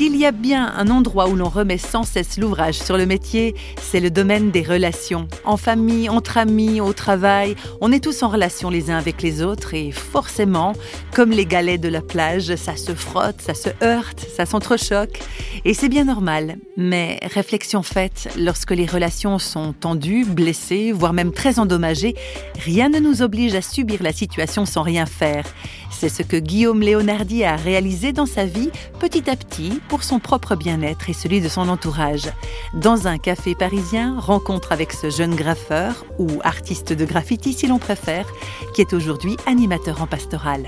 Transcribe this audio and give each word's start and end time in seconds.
S'il 0.00 0.16
y 0.16 0.24
a 0.24 0.32
bien 0.32 0.72
un 0.78 0.88
endroit 0.88 1.28
où 1.28 1.36
l'on 1.36 1.50
remet 1.50 1.76
sans 1.76 2.04
cesse 2.04 2.38
l'ouvrage 2.38 2.78
sur 2.78 2.96
le 2.96 3.04
métier, 3.04 3.54
c'est 3.82 4.00
le 4.00 4.10
domaine 4.10 4.50
des 4.50 4.62
relations. 4.62 5.28
En 5.44 5.58
famille, 5.58 6.08
entre 6.08 6.38
amis, 6.38 6.80
au 6.80 6.94
travail, 6.94 7.54
on 7.82 7.92
est 7.92 8.02
tous 8.02 8.22
en 8.22 8.30
relation 8.30 8.70
les 8.70 8.90
uns 8.90 8.96
avec 8.96 9.20
les 9.20 9.42
autres 9.42 9.74
et 9.74 9.90
forcément, 9.90 10.72
comme 11.14 11.32
les 11.32 11.44
galets 11.44 11.78
de 11.78 11.90
la 11.90 12.00
plage, 12.00 12.56
ça 12.56 12.76
se 12.76 12.94
frotte, 12.94 13.42
ça 13.42 13.52
se 13.52 13.68
heurte, 13.82 14.24
ça 14.34 14.46
s'entrechoque. 14.46 15.20
Et 15.66 15.74
c'est 15.74 15.90
bien 15.90 16.04
normal. 16.04 16.56
Mais 16.78 17.20
réflexion 17.34 17.82
faite, 17.82 18.34
lorsque 18.38 18.70
les 18.70 18.86
relations 18.86 19.38
sont 19.38 19.74
tendues, 19.74 20.24
blessées, 20.24 20.92
voire 20.92 21.12
même 21.12 21.32
très 21.32 21.58
endommagées, 21.58 22.14
rien 22.64 22.88
ne 22.88 23.00
nous 23.00 23.20
oblige 23.20 23.54
à 23.54 23.60
subir 23.60 24.02
la 24.02 24.14
situation 24.14 24.64
sans 24.64 24.80
rien 24.80 25.04
faire. 25.04 25.44
C'est 25.90 26.08
ce 26.08 26.22
que 26.22 26.38
Guillaume 26.38 26.80
Léonardi 26.80 27.44
a 27.44 27.56
réalisé 27.56 28.14
dans 28.14 28.24
sa 28.24 28.46
vie 28.46 28.70
petit 28.98 29.28
à 29.28 29.36
petit 29.36 29.80
pour 29.90 30.04
son 30.04 30.20
propre 30.20 30.54
bien-être 30.54 31.10
et 31.10 31.12
celui 31.12 31.40
de 31.40 31.48
son 31.48 31.68
entourage. 31.68 32.30
Dans 32.74 33.08
un 33.08 33.18
café 33.18 33.56
parisien, 33.56 34.18
rencontre 34.20 34.70
avec 34.70 34.92
ce 34.92 35.10
jeune 35.10 35.34
graffeur, 35.34 36.06
ou 36.20 36.28
artiste 36.44 36.92
de 36.92 37.04
graffiti 37.04 37.52
si 37.52 37.66
l'on 37.66 37.80
préfère, 37.80 38.24
qui 38.72 38.82
est 38.82 38.92
aujourd'hui 38.92 39.36
animateur 39.46 40.00
en 40.00 40.06
pastoral. 40.06 40.62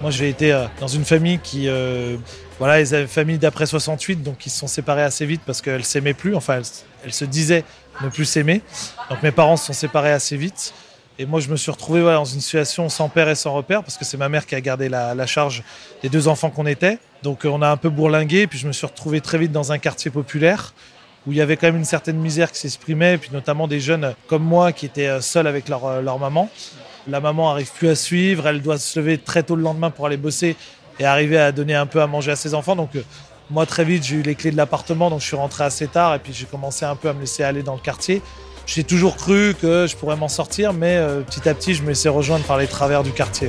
Moi 0.00 0.10
j'ai 0.10 0.28
été 0.28 0.52
euh, 0.52 0.66
dans 0.80 0.88
une 0.88 1.04
famille 1.04 1.38
qui... 1.38 1.68
Euh, 1.68 2.16
voilà, 2.58 2.82
les 2.82 3.06
familles 3.06 3.38
d'après 3.38 3.66
68, 3.66 4.24
donc 4.24 4.44
ils 4.44 4.50
se 4.50 4.58
sont 4.58 4.66
séparés 4.66 5.02
assez 5.02 5.24
vite 5.24 5.42
parce 5.46 5.62
qu'elles 5.62 5.84
s'aimaient 5.84 6.12
plus, 6.12 6.34
enfin 6.34 6.60
elles, 7.04 7.12
se 7.12 7.24
disaient 7.24 7.62
ne 8.02 8.08
plus 8.08 8.24
s'aimer. 8.24 8.62
Donc 9.08 9.22
mes 9.22 9.30
parents 9.30 9.56
se 9.56 9.66
sont 9.66 9.72
séparés 9.72 10.10
assez 10.10 10.36
vite. 10.36 10.74
Et 11.20 11.26
moi, 11.26 11.40
je 11.40 11.48
me 11.48 11.56
suis 11.56 11.72
retrouvé 11.72 12.00
dans 12.02 12.24
une 12.24 12.40
situation 12.40 12.88
sans 12.88 13.08
père 13.08 13.28
et 13.28 13.34
sans 13.34 13.52
repère, 13.52 13.82
parce 13.82 13.96
que 13.96 14.04
c'est 14.04 14.16
ma 14.16 14.28
mère 14.28 14.46
qui 14.46 14.54
a 14.54 14.60
gardé 14.60 14.88
la, 14.88 15.26
charge 15.26 15.64
des 16.00 16.08
deux 16.08 16.28
enfants 16.28 16.48
qu'on 16.48 16.66
était. 16.66 16.98
Donc 17.24 17.44
euh, 17.44 17.48
on 17.48 17.60
a 17.60 17.68
un 17.68 17.76
peu 17.76 17.88
bourlingué, 17.88 18.46
puis 18.46 18.56
je 18.56 18.68
me 18.68 18.72
suis 18.72 18.86
retrouvé 18.86 19.20
très 19.20 19.36
vite 19.36 19.50
dans 19.50 19.72
un 19.72 19.78
quartier 19.78 20.12
populaire, 20.12 20.74
où 21.26 21.32
il 21.32 21.38
y 21.38 21.40
avait 21.40 21.56
quand 21.56 21.66
même 21.66 21.76
une 21.76 21.84
certaine 21.84 22.18
misère 22.18 22.52
qui 22.52 22.60
s'exprimait, 22.60 23.14
et 23.14 23.18
puis 23.18 23.30
notamment 23.32 23.66
des 23.66 23.80
jeunes 23.80 24.14
comme 24.28 24.44
moi 24.44 24.70
qui 24.70 24.86
étaient 24.86 25.08
euh, 25.08 25.20
seuls 25.20 25.48
avec 25.48 25.68
leur, 25.68 25.86
euh, 25.86 26.02
leur 26.02 26.20
maman. 26.20 26.48
La 27.08 27.18
maman 27.18 27.50
arrive 27.50 27.72
plus 27.72 27.88
à 27.88 27.96
suivre, 27.96 28.46
elle 28.46 28.62
doit 28.62 28.78
se 28.78 29.00
lever 29.00 29.18
très 29.18 29.42
tôt 29.42 29.56
le 29.56 29.62
lendemain 29.62 29.90
pour 29.90 30.06
aller 30.06 30.16
bosser 30.16 30.54
et 31.00 31.04
arriver 31.04 31.38
à 31.38 31.50
donner 31.50 31.74
un 31.74 31.86
peu 31.86 32.00
à 32.00 32.06
manger 32.06 32.30
à 32.30 32.36
ses 32.36 32.54
enfants. 32.54 32.76
Donc 32.76 32.90
moi, 33.50 33.66
très 33.66 33.84
vite, 33.84 34.04
j'ai 34.04 34.16
eu 34.16 34.22
les 34.22 34.36
clés 34.36 34.52
de 34.52 34.56
l'appartement, 34.56 35.10
donc 35.10 35.20
je 35.20 35.26
suis 35.26 35.36
rentré 35.36 35.64
assez 35.64 35.88
tard, 35.88 36.14
et 36.14 36.20
puis 36.20 36.32
j'ai 36.32 36.46
commencé 36.46 36.84
un 36.84 36.94
peu 36.94 37.08
à 37.08 37.12
me 37.12 37.20
laisser 37.20 37.42
aller 37.42 37.64
dans 37.64 37.74
le 37.74 37.80
quartier. 37.80 38.22
J'ai 38.68 38.84
toujours 38.84 39.16
cru 39.16 39.54
que 39.58 39.86
je 39.86 39.96
pourrais 39.96 40.16
m'en 40.16 40.28
sortir, 40.28 40.74
mais 40.74 40.96
euh, 40.96 41.22
petit 41.22 41.48
à 41.48 41.54
petit, 41.54 41.72
je 41.72 41.82
me 41.82 41.88
laissais 41.88 42.10
rejoindre 42.10 42.44
par 42.44 42.58
les 42.58 42.66
travers 42.66 43.02
du 43.02 43.12
quartier. 43.12 43.48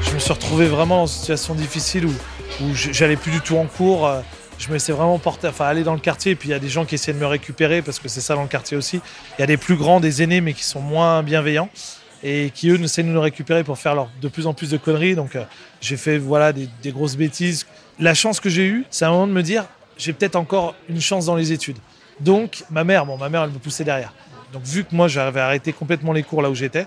Je 0.00 0.14
me 0.14 0.18
suis 0.18 0.32
retrouvé 0.32 0.64
vraiment 0.64 1.02
dans 1.02 1.06
une 1.06 1.12
situation 1.12 1.54
difficile 1.54 2.06
où, 2.06 2.14
où 2.62 2.74
j'allais 2.74 3.16
plus 3.16 3.32
du 3.32 3.42
tout 3.42 3.58
en 3.58 3.66
cours. 3.66 4.06
Euh, 4.06 4.22
je 4.58 4.68
me 4.68 4.72
laissais 4.72 4.92
vraiment 4.92 5.18
porter, 5.18 5.48
enfin 5.48 5.66
aller 5.66 5.84
dans 5.84 5.92
le 5.92 6.00
quartier, 6.00 6.32
et 6.32 6.36
puis 6.36 6.48
il 6.48 6.52
y 6.52 6.54
a 6.54 6.58
des 6.58 6.70
gens 6.70 6.86
qui 6.86 6.94
essaient 6.94 7.12
de 7.12 7.18
me 7.18 7.26
récupérer 7.26 7.82
parce 7.82 7.98
que 7.98 8.08
c'est 8.08 8.22
ça 8.22 8.34
dans 8.34 8.42
le 8.42 8.48
quartier 8.48 8.78
aussi. 8.78 9.02
Il 9.36 9.40
y 9.40 9.44
a 9.44 9.46
des 9.46 9.58
plus 9.58 9.76
grands, 9.76 10.00
des 10.00 10.22
aînés, 10.22 10.40
mais 10.40 10.54
qui 10.54 10.64
sont 10.64 10.80
moins 10.80 11.22
bienveillants 11.22 11.68
et 12.22 12.50
qui 12.54 12.70
eux 12.70 12.80
essaient 12.82 13.02
de 13.02 13.08
nous 13.08 13.20
récupérer 13.20 13.62
pour 13.62 13.76
faire 13.76 14.06
de 14.22 14.28
plus 14.28 14.46
en 14.46 14.54
plus 14.54 14.70
de 14.70 14.78
conneries. 14.78 15.16
Donc 15.16 15.36
euh, 15.36 15.44
j'ai 15.82 15.98
fait 15.98 16.16
voilà 16.16 16.54
des, 16.54 16.66
des, 16.82 16.92
grosses 16.92 17.16
bêtises. 17.16 17.66
La 17.98 18.14
chance 18.14 18.40
que 18.40 18.48
j'ai 18.48 18.64
eue, 18.64 18.86
c'est 18.88 19.04
un 19.04 19.10
moment 19.10 19.26
de 19.26 19.32
me 19.32 19.42
dire 19.42 19.66
j'ai 20.02 20.12
peut-être 20.12 20.36
encore 20.36 20.74
une 20.88 21.00
chance 21.00 21.26
dans 21.26 21.36
les 21.36 21.52
études. 21.52 21.78
Donc, 22.18 22.64
ma 22.70 22.82
mère, 22.82 23.06
bon, 23.06 23.16
ma 23.16 23.28
mère, 23.28 23.44
elle 23.44 23.50
me 23.50 23.58
poussait 23.58 23.84
derrière. 23.84 24.12
Donc, 24.52 24.64
vu 24.64 24.84
que 24.84 24.94
moi, 24.94 25.06
j'avais 25.06 25.40
arrêté 25.40 25.72
complètement 25.72 26.12
les 26.12 26.24
cours 26.24 26.42
là 26.42 26.50
où 26.50 26.54
j'étais, 26.54 26.86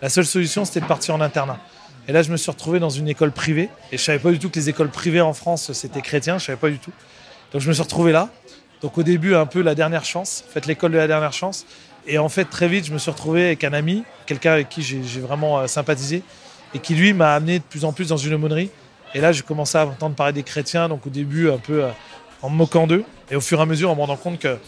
la 0.00 0.08
seule 0.08 0.24
solution, 0.24 0.64
c'était 0.64 0.80
de 0.80 0.86
partir 0.86 1.14
en 1.14 1.20
internat. 1.20 1.58
Et 2.08 2.12
là, 2.12 2.22
je 2.22 2.32
me 2.32 2.36
suis 2.36 2.50
retrouvé 2.50 2.80
dans 2.80 2.90
une 2.90 3.08
école 3.08 3.32
privée. 3.32 3.68
Et 3.92 3.98
je 3.98 4.02
savais 4.02 4.18
pas 4.18 4.30
du 4.30 4.38
tout 4.38 4.48
que 4.50 4.58
les 4.58 4.68
écoles 4.68 4.88
privées 4.88 5.20
en 5.20 5.32
France, 5.34 5.72
c'était 5.72 6.00
chrétien. 6.00 6.38
Je 6.38 6.46
savais 6.46 6.58
pas 6.58 6.70
du 6.70 6.78
tout. 6.78 6.90
Donc, 7.52 7.60
je 7.60 7.68
me 7.68 7.74
suis 7.74 7.82
retrouvé 7.82 8.12
là. 8.12 8.30
Donc, 8.80 8.98
au 8.98 9.02
début, 9.02 9.34
un 9.34 9.46
peu 9.46 9.62
la 9.62 9.74
dernière 9.74 10.04
chance. 10.04 10.44
Faites 10.48 10.66
l'école 10.66 10.92
de 10.92 10.98
la 10.98 11.06
dernière 11.06 11.32
chance. 11.32 11.66
Et 12.06 12.18
en 12.18 12.28
fait, 12.28 12.46
très 12.46 12.68
vite, 12.68 12.86
je 12.86 12.92
me 12.92 12.98
suis 12.98 13.10
retrouvé 13.10 13.46
avec 13.46 13.64
un 13.64 13.72
ami, 13.72 14.04
quelqu'un 14.26 14.52
avec 14.52 14.68
qui 14.68 14.82
j'ai 14.82 15.20
vraiment 15.20 15.60
euh, 15.60 15.66
sympathisé, 15.66 16.22
et 16.74 16.78
qui, 16.78 16.94
lui, 16.94 17.12
m'a 17.14 17.34
amené 17.34 17.58
de 17.58 17.64
plus 17.64 17.84
en 17.84 17.92
plus 17.92 18.08
dans 18.08 18.16
une 18.18 18.34
aumônerie. 18.34 18.70
Et 19.14 19.20
là, 19.20 19.32
j'ai 19.32 19.42
commencé 19.42 19.78
à 19.78 19.86
entendre 19.86 20.16
parler 20.16 20.32
des 20.32 20.42
chrétiens. 20.42 20.88
Donc, 20.88 21.06
au 21.06 21.10
début, 21.10 21.48
un 21.48 21.58
peu 21.58 21.84
euh, 21.84 21.90
en 22.44 22.50
me 22.50 22.56
moquant 22.56 22.86
d'eux. 22.86 23.04
Et 23.30 23.36
au 23.36 23.40
fur 23.40 23.58
et 23.58 23.62
à 23.62 23.66
mesure, 23.66 23.90
en 23.90 23.94
me 23.94 24.00
rendant 24.00 24.16
compte 24.16 24.38
que 24.38 24.58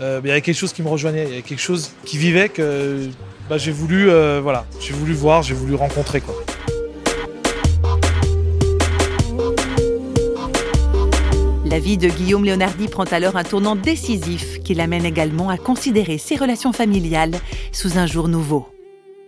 euh, 0.00 0.20
il 0.22 0.28
y 0.28 0.30
avait 0.30 0.42
quelque 0.42 0.56
chose 0.56 0.72
qui 0.72 0.82
me 0.82 0.88
rejoignait, 0.88 1.24
il 1.24 1.28
y 1.30 1.32
avait 1.32 1.42
quelque 1.42 1.60
chose 1.60 1.92
qui 2.04 2.18
vivait 2.18 2.50
que 2.50 3.08
bah, 3.48 3.56
j'ai 3.56 3.72
voulu, 3.72 4.10
euh, 4.10 4.40
voilà, 4.42 4.66
j'ai 4.80 4.92
voulu 4.92 5.14
voir, 5.14 5.42
j'ai 5.42 5.54
voulu 5.54 5.74
rencontrer 5.74 6.20
quoi. 6.20 6.34
La 11.64 11.78
vie 11.78 11.96
de 11.96 12.08
Guillaume 12.08 12.44
Léonardi 12.44 12.88
prend 12.88 13.04
alors 13.04 13.36
un 13.36 13.44
tournant 13.44 13.76
décisif 13.76 14.62
qui 14.62 14.74
l'amène 14.74 15.06
également 15.06 15.48
à 15.48 15.56
considérer 15.56 16.18
ses 16.18 16.36
relations 16.36 16.74
familiales 16.74 17.32
sous 17.72 17.96
un 17.96 18.06
jour 18.06 18.28
nouveau. 18.28 18.68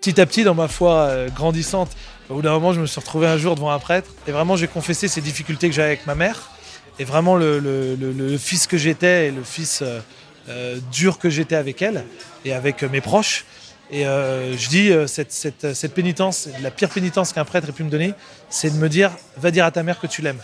Petit 0.00 0.20
à 0.20 0.26
petit, 0.26 0.44
dans 0.44 0.54
ma 0.54 0.68
foi 0.68 0.92
euh, 0.92 1.28
grandissante, 1.30 1.90
au 2.30 2.34
bout 2.34 2.42
d'un 2.42 2.52
moment, 2.52 2.72
je 2.72 2.80
me 2.80 2.86
suis 2.86 3.00
retrouvé 3.00 3.26
un 3.26 3.38
jour 3.38 3.56
devant 3.56 3.70
un 3.70 3.80
prêtre 3.80 4.12
et 4.28 4.30
vraiment 4.30 4.54
j'ai 4.54 4.68
confessé 4.68 5.08
ces 5.08 5.20
difficultés 5.20 5.68
que 5.68 5.74
j'avais 5.74 5.88
avec 5.88 6.06
ma 6.06 6.14
mère 6.14 6.50
et 6.98 7.04
vraiment 7.04 7.36
le, 7.36 8.36
fils 8.38 8.66
que 8.66 8.76
j'étais 8.76 9.28
et 9.28 9.30
le 9.30 9.42
fils 9.42 9.82
euh, 9.82 10.00
euh, 10.48 10.78
dur 10.92 11.18
que 11.18 11.30
j'étais 11.30 11.54
avec 11.54 11.82
elle 11.82 12.04
et 12.44 12.52
avec 12.52 12.82
mes 12.82 13.00
proches. 13.00 13.44
Et 13.90 14.06
euh, 14.06 14.56
je 14.56 14.68
dis, 14.68 14.92
cette, 15.06 15.94
pénitence, 15.94 16.48
la 16.60 16.70
pire 16.70 16.90
pénitence 16.90 17.32
qu'un 17.32 17.44
prêtre 17.44 17.68
ait 17.68 17.72
pu 17.72 17.84
me 17.84 17.90
donner, 17.90 18.14
c'est 18.50 18.70
de 18.70 18.76
me 18.76 18.88
dire, 18.88 19.10
va 19.36 19.50
dire 19.50 19.64
à 19.64 19.70
ta 19.70 19.82
mère 19.82 19.98
que 19.98 20.06
tu 20.06 20.22
l'aimes. 20.22 20.40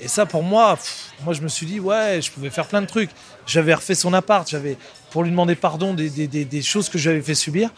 Et 0.00 0.08
ça, 0.08 0.26
pour 0.26 0.42
moi, 0.42 0.78
moi, 1.24 1.32
je 1.32 1.40
me 1.40 1.48
suis 1.48 1.64
dit, 1.64 1.80
ouais, 1.80 2.20
je 2.20 2.30
pouvais 2.30 2.50
faire 2.50 2.66
plein 2.66 2.82
de 2.82 2.86
trucs. 2.86 3.10
J'avais 3.46 3.72
refait 3.72 3.94
son 3.94 4.12
appart, 4.12 4.48
j'avais, 4.48 4.76
pour 5.10 5.22
lui 5.22 5.30
demander 5.30 5.54
pardon 5.54 5.94
des, 5.94 6.10
des, 6.10 6.44
des 6.44 6.62
choses 6.62 6.88
que 6.88 6.98
j'avais 6.98 7.22
fait 7.22 7.34
subir, 7.34 7.70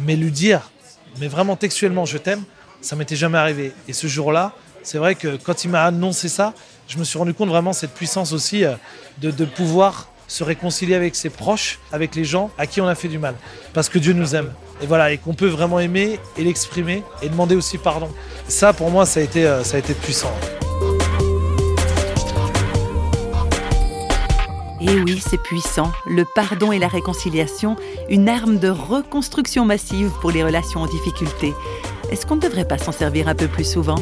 mais 0.00 0.16
lui 0.16 0.30
dire, 0.30 0.70
mais 1.18 1.28
vraiment 1.28 1.56
textuellement, 1.56 2.04
je 2.04 2.18
t'aime, 2.18 2.42
ça 2.82 2.96
m'était 2.96 3.16
jamais 3.16 3.38
arrivé. 3.38 3.72
Et 3.88 3.92
ce 3.92 4.06
jour-là, 4.06 4.52
c'est 4.82 4.98
vrai 4.98 5.14
que 5.14 5.36
quand 5.36 5.64
il 5.64 5.70
m'a 5.70 5.84
annoncé 5.84 6.28
ça, 6.28 6.52
je 6.92 6.98
me 6.98 7.04
suis 7.04 7.18
rendu 7.18 7.32
compte 7.32 7.48
vraiment 7.48 7.72
cette 7.72 7.94
puissance 7.94 8.32
aussi 8.32 8.66
euh, 8.66 8.74
de, 9.22 9.44
pouvoir 9.46 10.08
se 10.28 10.44
réconcilier 10.44 10.94
avec 10.94 11.14
ses 11.14 11.30
proches, 11.30 11.78
avec 11.90 12.14
les 12.14 12.24
gens 12.24 12.50
à 12.58 12.66
qui 12.66 12.82
on 12.82 12.86
a 12.86 12.94
fait 12.94 13.08
du 13.08 13.18
mal. 13.18 13.34
Parce 13.72 13.88
que 13.88 13.98
Dieu 13.98 14.12
nous 14.12 14.34
aime. 14.34 14.52
Et 14.82 14.86
voilà, 14.86 15.10
et 15.10 15.16
qu'on 15.16 15.32
peut 15.32 15.48
vraiment 15.48 15.80
aimer 15.80 16.20
et 16.36 16.44
l'exprimer 16.44 17.02
et 17.22 17.30
demander 17.30 17.56
aussi 17.56 17.78
pardon. 17.78 18.10
Ça, 18.46 18.74
pour 18.74 18.90
moi, 18.90 19.06
ça 19.06 19.20
euh, 19.20 19.64
ça 19.64 19.76
a 19.76 19.78
été 19.78 19.94
puissant. 19.94 20.32
Et 24.82 24.98
oui, 25.00 25.22
c'est 25.26 25.40
puissant. 25.42 25.92
Le 26.06 26.24
pardon 26.34 26.72
et 26.72 26.78
la 26.78 26.88
réconciliation, 26.88 27.76
une 28.10 28.28
arme 28.28 28.58
de 28.58 28.68
reconstruction 28.68 29.64
massive 29.64 30.10
pour 30.20 30.30
les 30.30 30.44
relations 30.44 30.80
en 30.80 30.86
difficulté. 30.86 31.54
Est-ce 32.10 32.26
qu'on 32.26 32.36
ne 32.36 32.40
devrait 32.40 32.68
pas 32.68 32.76
s'en 32.76 32.92
servir 32.92 33.28
un 33.28 33.34
peu 33.34 33.48
plus 33.48 33.70
souvent? 33.70 33.98